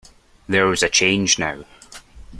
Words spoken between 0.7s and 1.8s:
a change now.